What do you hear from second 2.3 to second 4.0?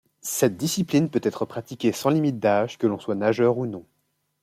d'âge, que l'on soit nageur ou non.